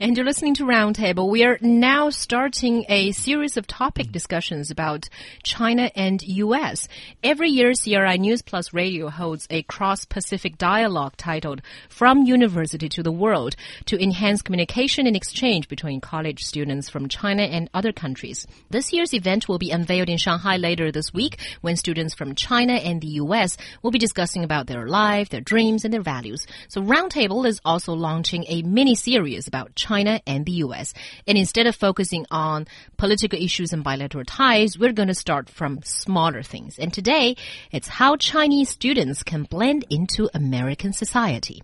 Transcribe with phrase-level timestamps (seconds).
[0.00, 1.30] And you're listening to Roundtable.
[1.30, 5.08] We are now starting a series of topic discussions about
[5.44, 6.88] China and US.
[7.22, 13.12] Every year, CRI News Plus Radio holds a cross-Pacific dialogue titled From University to the
[13.12, 13.54] World
[13.86, 18.48] to enhance communication and exchange between college students from China and other countries.
[18.70, 22.72] This year's event will be unveiled in Shanghai later this week when students from China
[22.72, 26.44] and the US will be discussing about their life, their dreams, and their values.
[26.66, 30.94] So Roundtable is also launching a mini series about China China and the US.
[31.26, 32.66] And instead of focusing on
[32.96, 36.78] political issues and bilateral ties, we're going to start from smaller things.
[36.78, 37.36] And today,
[37.70, 41.62] it's how Chinese students can blend into American society.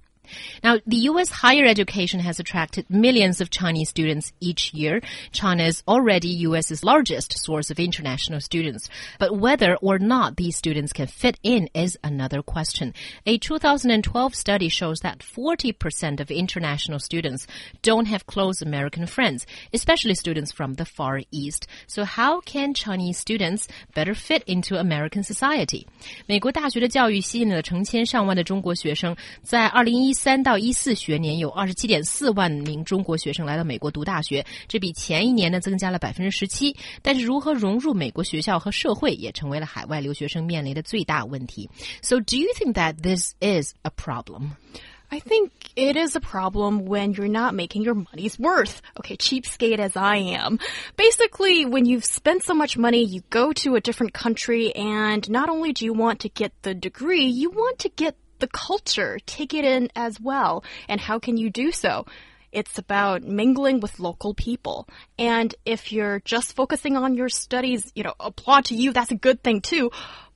[0.64, 1.30] Now, the U.S.
[1.30, 5.00] higher education has attracted millions of Chinese students each year.
[5.32, 8.90] China is already U.S.'s largest source of international students.
[9.20, 12.96] But whether or not these students can fit in is another question.
[13.28, 17.46] A 2012 study shows that 40% of international students
[17.84, 21.68] don't have close American friends, especially students from the Far East.
[21.86, 25.86] So how can Chinese students better fit into American society?
[26.26, 36.76] 美国大学的教育吸引了成千上万的中国学生，在2013 三到一四学年有二十七点四万名中国学生来到美国读大学，这比前一年呢增加了百分之十七。
[37.02, 41.70] 但是如何融入美国学校和社会，也成为了海外留学生面临的最大问题。
[42.02, 44.52] So, do you think that this is a problem?
[45.10, 48.82] I think it is a problem when you're not making your money's worth.
[49.00, 50.58] Okay, cheapskate as I am.
[50.98, 55.48] Basically, when you've spent so much money, you go to a different country and not
[55.48, 59.55] only do you want to get the degree, you want to get the culture, take
[59.55, 60.65] it in as well.
[60.89, 62.07] And how can you do so?
[62.53, 64.89] It's about mingling with local people.
[65.19, 69.17] And if you're just focusing on your studies, you know, applaud to you, that's a
[69.17, 69.91] good thing too.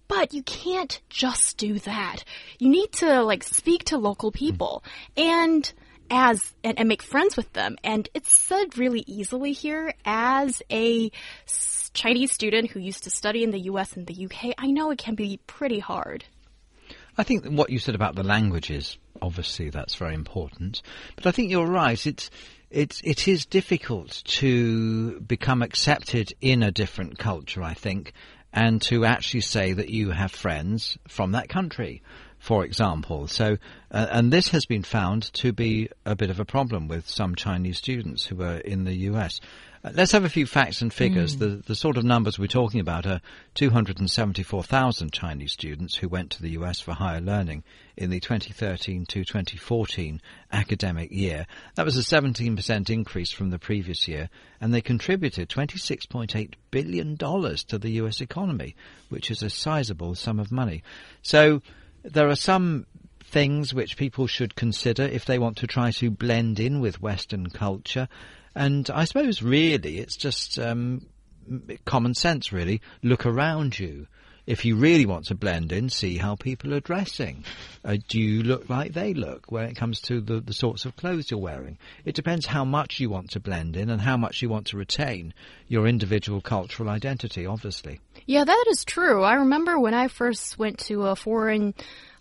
[0.06, 2.24] But you can't just do that.
[2.58, 4.84] You need to like speak to local people
[5.16, 5.72] and
[6.10, 7.76] as and, and make friends with them.
[7.82, 11.10] And it's said really easily here as a
[11.94, 14.54] Chinese student who used to study in the US and the UK.
[14.58, 16.24] I know it can be pretty hard.
[17.16, 20.82] I think what you said about the languages, obviously that's very important.
[21.16, 22.06] But I think you're right.
[22.06, 22.30] It's
[22.70, 27.62] it's it is difficult to become accepted in a different culture.
[27.62, 28.12] I think,
[28.52, 32.02] and to actually say that you have friends from that country,
[32.38, 33.28] for example.
[33.28, 33.58] So,
[33.92, 37.36] uh, and this has been found to be a bit of a problem with some
[37.36, 39.40] Chinese students who are in the U.S.
[39.92, 41.36] Let's have a few facts and figures.
[41.36, 41.38] Mm.
[41.40, 43.20] The, the sort of numbers we're talking about are
[43.52, 49.24] 274,000 Chinese students who went to the US for higher learning in the 2013 to
[49.24, 51.46] 2014 academic year.
[51.74, 57.78] That was a 17% increase from the previous year, and they contributed $26.8 billion to
[57.78, 58.76] the US economy,
[59.10, 60.82] which is a sizable sum of money.
[61.20, 61.60] So
[62.02, 62.86] there are some
[63.22, 67.50] things which people should consider if they want to try to blend in with Western
[67.50, 68.08] culture.
[68.54, 71.06] And I suppose really it's just um,
[71.84, 72.80] common sense, really.
[73.02, 74.06] Look around you.
[74.46, 77.44] If you really want to blend in, see how people are dressing.
[77.82, 80.94] Uh, do you look like they look when it comes to the, the sorts of
[80.96, 81.78] clothes you're wearing?
[82.04, 84.76] It depends how much you want to blend in and how much you want to
[84.76, 85.32] retain
[85.66, 88.00] your individual cultural identity, obviously.
[88.26, 89.22] Yeah, that is true.
[89.22, 91.72] I remember when I first went to a foreign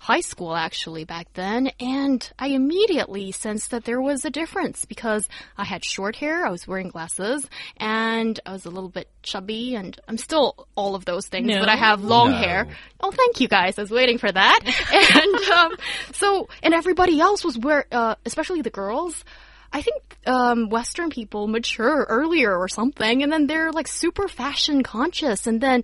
[0.03, 5.30] high school actually back then, and I immediately sensed that there was a difference because
[5.58, 7.47] I had short hair, I was wearing glasses,
[7.78, 11.58] and I was a little bit chubby, and I'm still all of those things, no.
[11.58, 12.38] but I have long no.
[12.38, 12.68] hair.
[13.00, 13.80] Oh, thank you guys.
[13.80, 14.59] I was waiting for that.
[15.16, 15.72] and um,
[16.12, 19.24] so, and everybody else was wearing, uh, especially the girls.
[19.72, 24.84] I think um, Western people mature earlier or something, and then they're like super fashion
[24.84, 25.84] conscious, and then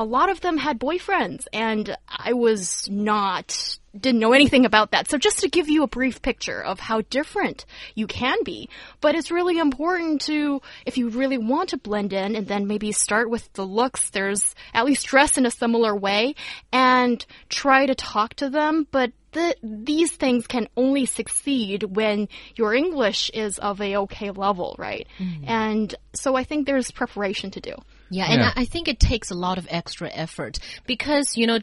[0.00, 5.10] a lot of them had boyfriends, and I was not, didn't know anything about that.
[5.10, 8.70] So just to give you a brief picture of how different you can be,
[9.02, 12.92] but it's really important to, if you really want to blend in and then maybe
[12.92, 16.34] start with the looks, there's at least dress in a similar way
[16.72, 22.26] and try to talk to them, but the, these things can only succeed when
[22.56, 25.06] your English is of a okay level, right?
[25.18, 25.50] Mm -hmm.
[25.50, 27.74] And so I think there's preparation to do.
[28.10, 28.52] Yeah, and yeah.
[28.56, 31.60] I think it takes a lot of extra effort because, you know,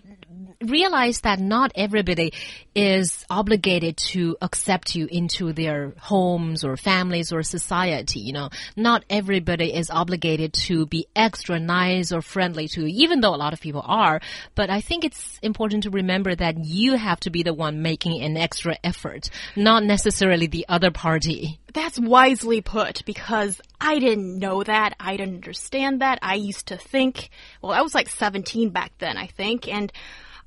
[0.62, 2.34] realize that not everybody
[2.74, 8.20] is obligated to accept you into their homes or families or society.
[8.20, 13.22] You know, not everybody is obligated to be extra nice or friendly to you, even
[13.22, 14.22] though a lot of people are.
[14.56, 18.22] But I think it's important to remember that you have to be the one making
[18.22, 21.60] an extra effort, not necessarily the other party.
[21.74, 24.96] That's wisely put because I didn't know that.
[25.00, 26.20] I didn't understand that.
[26.22, 27.30] I used to think,
[27.62, 29.92] well, I was like 17 back then, I think, and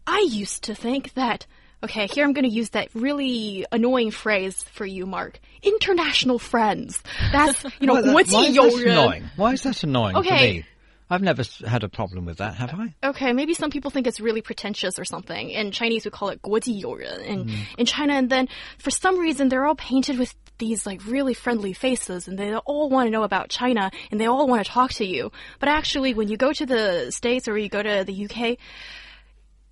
[0.08, 1.46] I used to think that
[1.84, 5.40] Okay, here I'm going to use that really annoying phrase for you, Mark.
[5.62, 7.04] International friends.
[7.32, 8.92] That's, you know, Why, that- 国际 why is 友 that 人。
[8.98, 9.24] annoying?
[9.36, 10.52] Why is that annoying for Okay.
[10.54, 10.66] me?
[11.12, 12.96] I've never s- had a problem with that, have I?
[13.04, 15.52] Okay, maybe some people think it's really pretentious or something.
[15.52, 18.14] In Chinese, we call it 国际友人 in, in China.
[18.16, 18.48] And then
[18.80, 22.90] for some reason, they're all painted with these like really friendly faces and they all
[22.90, 25.32] want to know about China and they all want to talk to you.
[25.60, 28.58] But actually, when you go to the States or you go to the UK,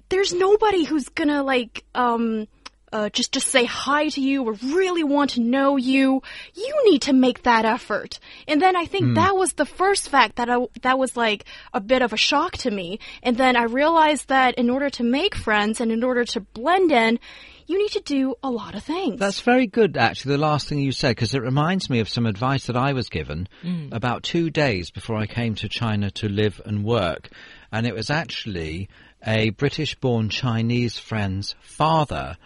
[0.08, 2.46] there's nobody who's gonna like, um,
[2.92, 6.22] uh, just just say hi to you or really want to know you.
[6.54, 8.18] You need to make that effort.
[8.46, 11.44] And then I think that was the first fact that I, that was like
[11.74, 12.98] a bit of a shock to me.
[13.22, 16.90] And then I realized that in order to make friends and in order to blend
[16.90, 17.18] in,
[17.66, 19.20] you need to do a lot of things.
[19.20, 22.24] That's very good, actually, the last thing you said, because it reminds me of some
[22.24, 23.46] advice that I was given
[23.92, 27.28] about two days before I came to China to live and work.
[27.70, 28.88] And it was actually
[29.26, 32.36] a British born Chinese friend's father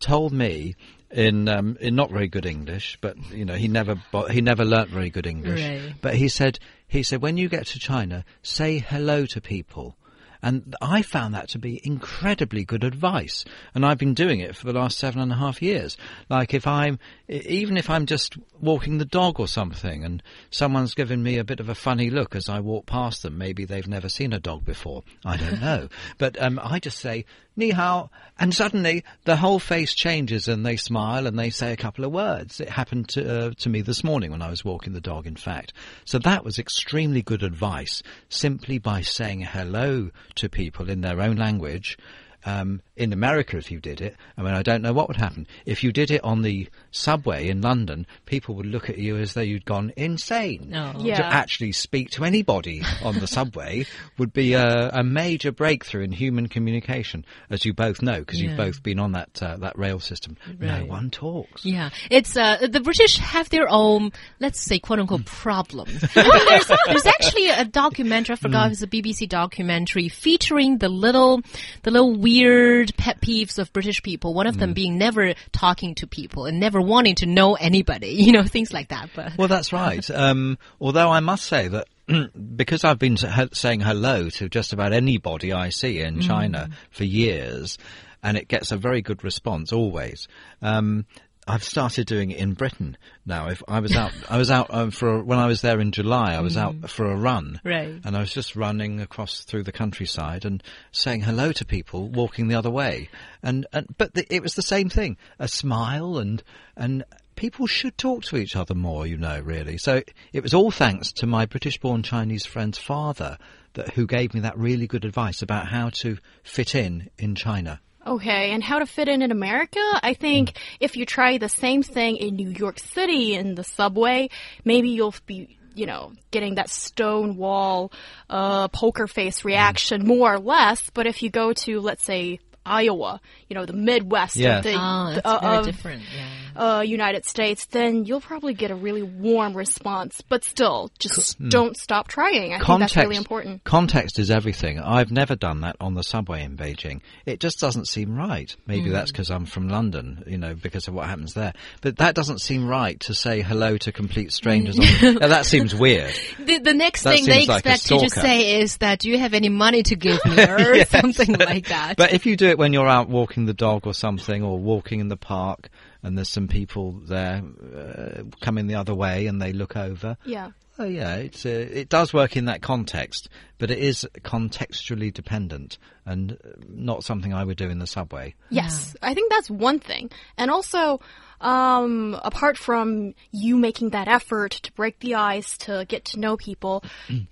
[0.00, 0.74] told me.
[1.10, 3.96] In um, in not very good English, but you know he never
[4.30, 5.60] he never learnt very good English.
[5.60, 5.92] Right.
[6.00, 6.58] But he said
[6.88, 9.94] he said when you get to China, say hello to people.
[10.42, 13.44] And I found that to be incredibly good advice.
[13.74, 15.96] And I've been doing it for the last seven and a half years.
[16.28, 16.98] Like if I'm,
[17.28, 21.60] even if I'm just walking the dog or something and someone's given me a bit
[21.60, 24.64] of a funny look as I walk past them, maybe they've never seen a dog
[24.64, 25.02] before.
[25.24, 25.88] I don't know.
[26.18, 27.24] but um, I just say,
[27.56, 28.10] ni hao.
[28.38, 32.12] And suddenly the whole face changes and they smile and they say a couple of
[32.12, 32.60] words.
[32.60, 35.36] It happened to, uh, to me this morning when I was walking the dog, in
[35.36, 35.72] fact.
[36.04, 41.36] So that was extremely good advice simply by saying hello to people in their own
[41.36, 41.98] language.
[42.44, 45.46] Um, in America, if you did it, I mean, I don't know what would happen.
[45.64, 49.32] If you did it on the subway in London, people would look at you as
[49.32, 50.66] though you'd gone insane.
[50.68, 50.92] No.
[50.98, 51.16] Yeah.
[51.16, 53.86] To actually speak to anybody on the subway
[54.18, 58.48] would be a, a major breakthrough in human communication, as you both know, because Yeah.
[58.50, 60.36] you've both been on that uh, that rail system.
[60.58, 61.64] No one talks.
[61.64, 66.02] Yeah, it's uh, the British have their own, let's say, quote unquote, problems.
[66.04, 68.34] I think there's, there's actually a documentary.
[68.34, 71.40] I forgot if it's a BBC documentary featuring the little,
[71.84, 74.34] the little weird pet peeves of British people.
[74.34, 78.20] One of them being never talking to people and never wanting to know anybody.
[78.22, 79.10] You know, things like that.
[79.16, 80.08] But Well, that's right.
[80.22, 81.88] Um, although I must say that
[82.56, 87.78] because I've been saying hello to just about anybody I see in China for years,
[88.22, 90.28] and it gets a very good response always.
[90.60, 91.06] Um,
[91.46, 92.96] I've started doing it in Britain
[93.26, 93.48] now.
[93.48, 95.90] If I was out, I was out um, for a, when I was there in
[95.90, 96.34] July.
[96.34, 98.00] I was out for a run, Right.
[98.04, 100.62] and I was just running across through the countryside and
[100.92, 103.08] saying hello to people walking the other way.
[103.42, 106.42] And, and but the, it was the same thing: a smile and
[106.76, 107.02] and
[107.34, 109.04] people should talk to each other more.
[109.04, 109.78] You know, really.
[109.78, 110.02] So
[110.32, 113.36] it was all thanks to my British-born Chinese friend's father
[113.74, 117.80] that who gave me that really good advice about how to fit in in China.
[118.04, 119.80] Okay, and how to fit in in America?
[120.02, 124.28] I think if you try the same thing in New York City in the subway,
[124.64, 127.92] maybe you'll be, you know, getting that stone wall,
[128.28, 130.90] uh, poker face reaction more or less.
[130.90, 134.58] But if you go to, let's say, Iowa, you know, the Midwest Yes.
[134.58, 136.02] of the, ah, that's uh, of, different.
[136.14, 136.76] Yeah.
[136.78, 140.22] uh, United States, then you'll probably get a really warm response.
[140.28, 142.54] But still, just don't stop trying.
[142.54, 143.64] I think that's really important.
[143.64, 144.78] Context is everything.
[144.80, 147.00] I've never done that on the subway in Beijing.
[147.26, 148.54] It just doesn't seem right.
[148.66, 151.52] Maybe that's because I'm from London, you know, because of what happens there.
[151.80, 154.78] But that doesn't seem right to say hello to complete strangers.
[154.78, 156.14] on, now, that seems weird.
[156.38, 158.26] The, the next That thing they seems like expect you to stalker.
[158.28, 160.90] say is that, do you have any money to give me or Yes.
[160.90, 161.96] something like that.
[161.96, 165.00] But if you do it when you're out walking the dog or something, or walking
[165.00, 165.68] in the park,
[166.02, 167.42] and there's some people there
[167.76, 170.50] uh, coming the other way, and they look over, Yeah.
[170.78, 173.28] Oh yeah, it's uh, it does work in that context,
[173.58, 178.34] but it is contextually dependent and not something I would do in the subway.
[178.48, 180.10] Yes, I think that's one thing.
[180.38, 181.00] And also,
[181.42, 186.38] um, apart from you making that effort to break the ice, to get to know
[186.38, 186.82] people,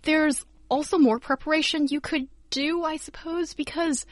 [0.03, 4.05] there's also more preparation you could do, I suppose, because,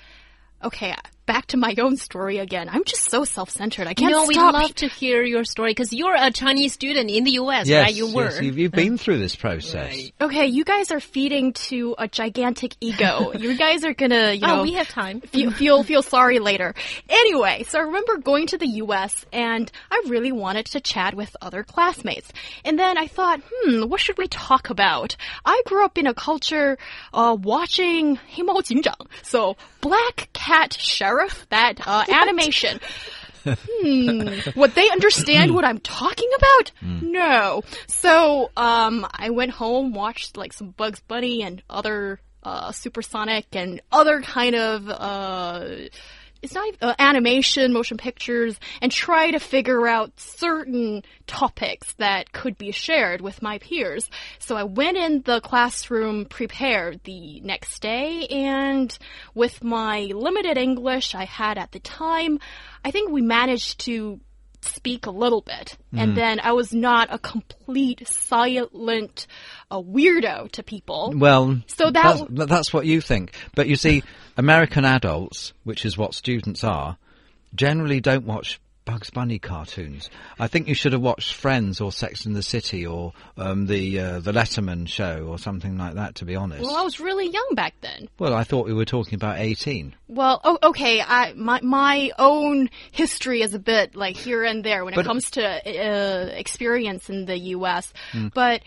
[0.64, 0.94] okay,
[1.27, 2.67] back to my own story again.
[2.67, 3.87] I'm just so self-centered.
[3.87, 4.53] I can't no, we'd stop.
[4.55, 7.95] love to hear your story because you're a Chinese student in the U.S., Yes, right?
[7.95, 8.25] You were.
[8.25, 10.11] yes, you've, you've been through this process.
[10.19, 13.31] Okay, you guys are feeding to a gigantic ego.
[13.39, 15.21] you guys are gonna, you know, oh, we have time.
[15.21, 16.75] feel, feel feel sorry later.
[17.07, 19.25] Anyway, so I remember going to the U.S.
[19.31, 22.33] and I really wanted to chat with other classmates.
[22.65, 25.15] And then I thought, hmm, what should we talk about?
[25.45, 26.77] I grew up in a culture
[27.13, 31.13] uh, watching 黑猫警长, so Black Cat Sheriff,
[31.50, 32.80] that uh, animation.
[33.44, 36.72] hmm, would they understand what I'm talking about?
[36.82, 37.62] No.
[37.86, 43.80] So, um, I went home, watched like some Bugs Bunny and other, uh, supersonic and
[43.90, 45.68] other kind of, uh,
[46.42, 52.32] it's not even, uh, animation, motion pictures, and try to figure out certain topics that
[52.32, 54.08] could be shared with my peers.
[54.38, 58.96] So I went in the classroom prepared the next day, and
[59.34, 62.38] with my limited English I had at the time,
[62.84, 64.20] I think we managed to
[64.60, 65.76] speak a little bit.
[65.92, 69.26] And then I was not a complete silent
[69.70, 71.12] uh, weirdo to people.
[71.16, 73.34] Well, So that that's, that's what you think.
[73.54, 74.02] But you see,
[74.36, 76.96] American adults, which is what students are,
[77.54, 80.08] generally don't watch Bugs Bunny cartoons.
[80.38, 84.00] I think you should have watched Friends or Sex in the City or um, the
[84.00, 86.14] uh, the Letterman show or something like that.
[86.16, 88.08] To be honest, Well, I was really young back then.
[88.18, 89.94] well, I thought we were talking about eighteen.
[90.08, 91.02] Well, oh, okay.
[91.02, 95.32] I my my own history is a bit like here and there when it comes
[95.32, 97.92] to uh, experience in the U.S.
[98.32, 98.62] But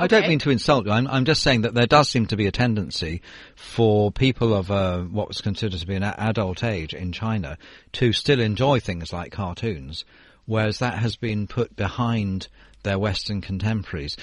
[0.00, 0.92] I don't mean to insult you.
[0.92, 3.20] I'm, I'm just saying that there does seem to be a tendency
[3.54, 7.58] for people of uh, what was considered to be an adult age in China
[7.92, 10.04] to still enjoy things like cartoons,
[10.46, 12.48] whereas that has been put behind
[12.82, 14.16] their Western contemporaries.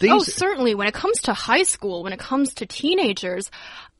[0.00, 0.74] These, Oh, certainly.
[0.74, 3.50] When it comes to high school, when it comes to teenagers,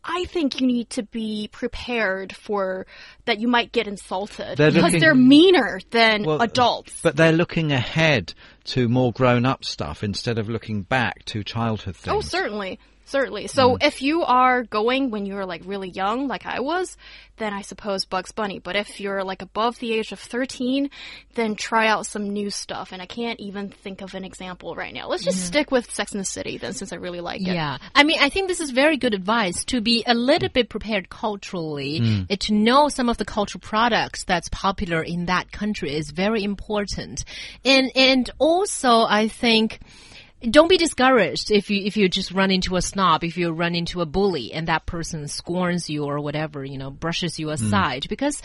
[0.05, 2.87] I think you need to be prepared for
[3.25, 7.00] that you might get insulted They're because looking- they're meaner than well, adults.
[7.02, 8.35] But they're looking ahead
[8.67, 12.17] to more grown-up stuff instead of looking back to childhood oh, things.
[12.17, 12.78] Oh, certainly.
[13.09, 13.47] Certainly.
[13.49, 13.83] So Mm.
[13.87, 16.97] if you are going when you're like really young, like I was,
[17.38, 18.59] then I suppose Bugs Bunny.
[18.59, 20.91] But if you're like above the age of 13,
[21.35, 22.93] then try out some new stuff.
[22.93, 25.09] And I can't even think of an example right now.
[25.09, 27.55] Let's just stick with Sex and the City then since I really like it.
[27.55, 27.79] Yeah.
[27.95, 31.09] I mean, I think this is very good advice to be a little bit prepared
[31.09, 36.11] culturally, uh, to know some of the cultural products that's popular in that country is
[36.11, 37.25] very important.
[37.65, 39.79] And, and also, I think,
[40.42, 43.75] don't be discouraged if you if you just run into a snob, if you run
[43.75, 48.07] into a bully and that person scorns you or whatever, you know, brushes you aside
[48.09, 48.40] because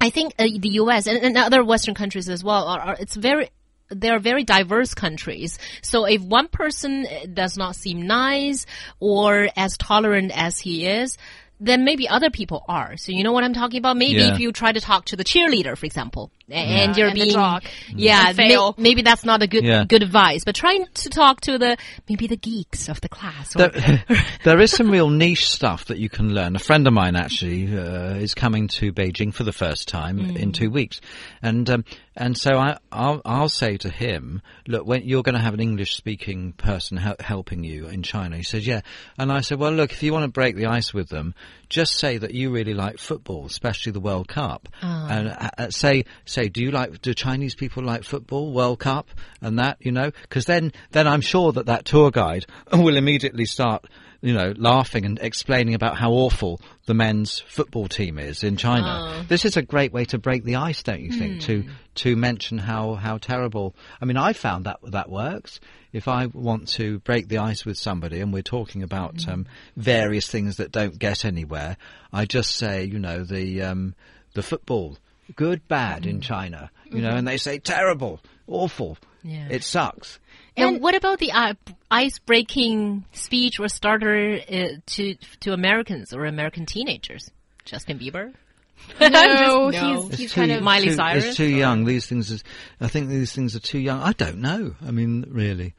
[0.00, 1.06] I think uh, the U.S.
[1.06, 3.50] And, and other Western countries as well are, are it's very
[3.90, 5.58] they are very diverse countries.
[5.82, 8.66] So if one person uh, does not seem nice
[9.00, 11.18] or as tolerant as he is,
[11.60, 12.96] then maybe other people are.
[12.96, 13.96] So you know what I'm talking about?
[13.96, 14.32] Maybe Yeah.
[14.32, 17.30] if you try to talk to the cheerleader, for example, a- and you're and being,
[17.30, 17.64] jock.
[17.94, 19.84] yeah, may- maybe that's not a good Yeah.
[19.84, 20.44] good advice.
[20.44, 21.76] But trying to talk to the
[22.08, 23.54] maybe the geeks of the class.
[23.56, 24.04] Or, There,
[24.44, 26.56] there is some real niche stuff that you can learn.
[26.56, 30.52] A friend of mine actually uh, is coming to Beijing for the first time in
[30.52, 31.00] two weeks,
[31.42, 31.84] and um,
[32.16, 35.60] and so I I'll, I'll say to him, look, when you're going to have an
[35.60, 38.82] English speaking person hel- helping you in China, he says, yeah,
[39.18, 41.34] and I said, well, look, if you want to break the ice with them,
[41.68, 46.04] just say that you really like football, especially the World Cup, and uh, uh, say
[46.34, 49.08] say, do you like do Chinese people like football, World Cup,
[49.40, 53.46] and that you know, because then then I'm sure that that tour guide will immediately
[53.46, 53.86] start
[54.24, 59.22] you know, laughing and explaining about how awful the men's football team is in China.
[59.28, 61.42] This is a great way to break the ice, don't you think?
[61.42, 61.64] To
[61.96, 63.76] to mention how how terrible.
[64.00, 65.60] I mean, I found that that works.
[65.92, 69.44] If I want to break the ice with somebody and we're talking about um,
[69.76, 71.76] various things that don't get anywhere,
[72.10, 73.94] I just say, you know, the um,
[74.32, 74.96] the football,
[75.36, 79.46] good, bad in China, you know, and they say terrible, awful, Yeah.
[79.50, 80.18] it sucks.
[80.56, 81.54] And what about the uh,
[81.90, 87.30] ice-breaking speech or starter uh, to to Americans or American teenagers?
[87.64, 88.32] Justin Bieber.
[89.00, 90.02] No, Just- no.
[90.08, 91.84] he's, he's too- kind of Miley too, Cyrus, It's too or- young.
[91.84, 92.44] These things, is,
[92.80, 94.00] I think these things are too young.
[94.02, 94.74] I don't know.
[94.86, 95.74] I mean, really,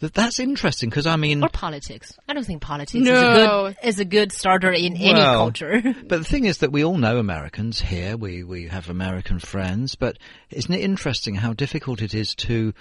[0.00, 2.18] that that's interesting because I mean, or politics.
[2.28, 3.12] I don't think politics No.
[3.12, 5.82] is a good is a good starter in any culture.
[6.08, 8.16] But the thing is that we all know Americans here.
[8.16, 9.94] We we have American friends.
[9.94, 10.18] But
[10.50, 12.72] isn't it interesting how difficult it is to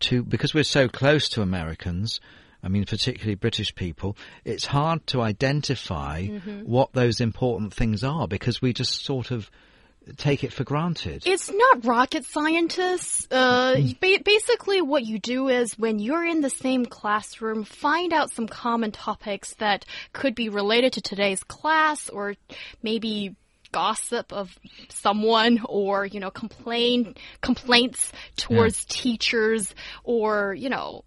[0.00, 2.20] to because we're so close to Americans.
[2.62, 4.16] I mean, particularly British people.
[4.44, 6.60] It's hard to identify mm-hmm.
[6.60, 9.50] what those important things are because we just sort of
[10.16, 11.22] take it for granted.
[11.26, 13.26] It's not rocket scientists.
[13.30, 18.30] Uh, ba- basically, what you do is when you're in the same classroom, find out
[18.30, 22.34] some common topics that could be related to today's class or
[22.82, 23.36] maybe
[23.72, 24.56] gossip of
[24.88, 31.04] someone or, you know, complain, complaints towards teachers or, you know,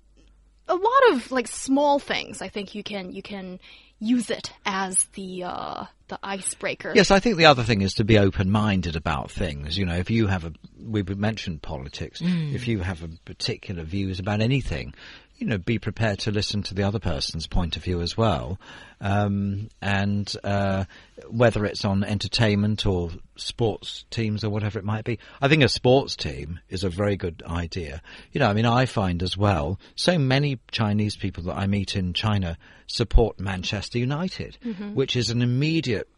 [0.67, 2.41] a lot of like small things.
[2.41, 3.59] I think you can, you can
[3.99, 6.93] use it as the, uh, the icebreaker.
[6.95, 9.77] Yes, I think the other thing is to be open-minded about things.
[9.77, 12.21] You know, if you have a, we've mentioned politics.
[12.23, 14.93] If you have a particular views about anything,
[15.37, 18.59] you know, be prepared to listen to the other person's point of view as well.
[18.99, 20.85] Um, and uh,
[21.29, 25.69] whether it's on entertainment or sports teams or whatever it might be, I think a
[25.69, 28.01] sports team is a very good idea.
[28.31, 31.95] You know, I mean, I find as well, so many Chinese people that I meet
[31.95, 34.57] in China support Manchester United,
[34.95, 36.09] which is an immediate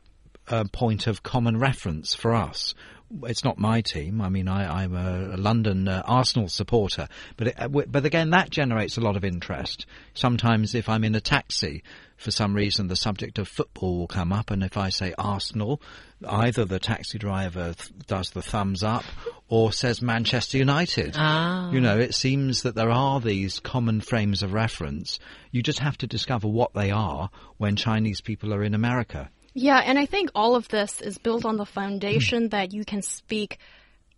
[0.47, 2.73] uh, point of common reference for us.
[3.23, 4.21] It's not my team.
[4.21, 8.29] I mean, I, I'm a, a London uh, Arsenal supporter, but it, uh, but again,
[8.31, 9.85] that generates a lot of interest.
[10.13, 11.83] Sometimes, if I'm in a taxi,
[12.17, 15.81] for some reason, the subject of football will come up, and if I say Arsenal,
[16.27, 19.05] either the taxi driver th- does the thumbs up
[19.47, 21.15] or says Manchester United.
[21.17, 21.71] Ah.
[21.71, 25.19] You know, it seems that there are these common frames of reference.
[25.51, 29.29] You just have to discover what they are when Chinese people are in America.
[29.59, 32.49] Yeah, and I think all of this is built on the foundation hmm.
[32.49, 33.59] that you can speak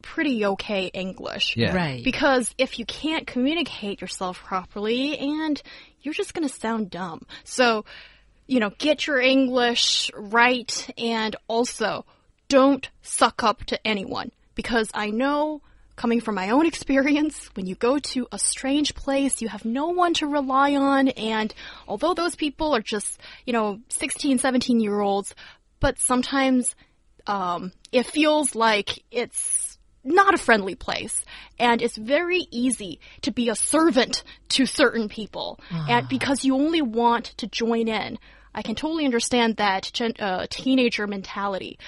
[0.03, 1.57] pretty okay English.
[1.57, 1.75] Yeah.
[1.75, 2.03] Right.
[2.03, 5.61] Because if you can't communicate yourself properly, and
[6.01, 7.25] you're just going to sound dumb.
[7.43, 7.85] So,
[8.45, 12.05] you know, get your English right, and also
[12.47, 14.31] don't suck up to anyone.
[14.53, 15.61] Because I know,
[16.01, 19.89] coming from my own experience, when you go to a strange place, you have no
[19.89, 21.53] one to rely on, and
[21.87, 25.35] although those people are just, you know, 16, 17 year olds,
[25.79, 26.75] but sometimes
[27.27, 31.23] um, it feels like it's not a friendly place.
[31.59, 35.59] And it's very easy to be a servant to certain people.
[35.87, 38.17] And because you only want to join in
[38.53, 41.79] i can totally understand that gen- uh, teenager mentality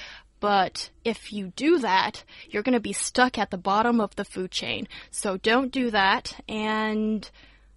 [0.44, 4.26] but if you do that you're going to be stuck at the bottom of the
[4.26, 4.88] food chain.
[5.10, 7.30] So don't do that and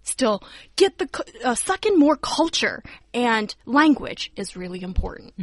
[0.03, 0.41] still
[0.77, 1.07] get the
[1.43, 2.81] uh, suck in more culture
[3.13, 5.33] and language is really important.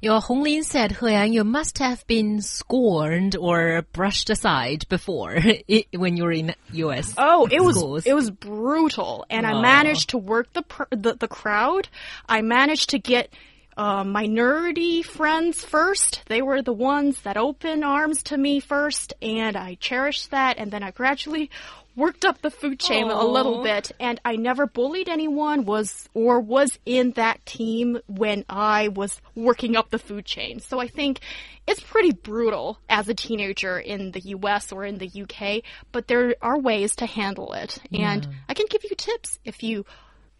[0.00, 5.36] Your Honglin said, He you must have been scorned or brushed aside before
[5.76, 7.14] i- when you were in U.S.
[7.18, 7.76] Oh, it was
[8.06, 11.88] it was brutal, and I managed to work the pr- the, the crowd.
[12.28, 13.32] I managed to get
[13.76, 16.22] uh, minority friends first.
[16.26, 20.58] They were the ones that opened arms to me first, and I cherished that.
[20.58, 21.50] And then I gradually
[21.96, 23.92] worked up the food chain a little bit.
[24.00, 25.64] And I never bullied anyone.
[25.64, 30.60] Was or was in that team when I was working up the food chain.
[30.60, 31.20] So I think
[31.66, 36.34] it's pretty brutal as a teenager in the US or in the UK, but there
[36.42, 37.78] are ways to handle it.
[37.92, 39.86] And I can give you tips if you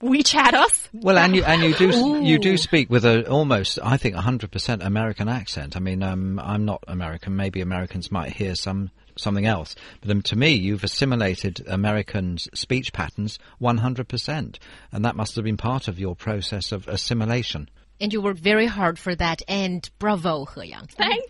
[0.04, 0.88] WeChat us.
[0.92, 4.52] Well, and you and you do you do speak with a almost I think hundred
[4.52, 5.76] percent American accent.
[5.76, 7.36] I mean, um, I'm not American.
[7.36, 12.92] Maybe Americans might hear some something else, but um, to me, you've assimilated American speech
[12.92, 14.58] patterns one hundred percent,
[14.92, 17.70] and that must have been part of your process of assimilation.
[18.00, 20.88] And you worked very hard for that, and bravo, He Yang.
[20.88, 21.26] Thanks.